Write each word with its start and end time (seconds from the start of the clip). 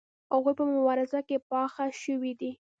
هغوی 0.33 0.53
په 0.59 0.63
مبارزه 0.73 1.19
کې 1.27 1.37
پاخه 1.49 1.85
شوي 2.03 2.33
دي. 2.39 2.51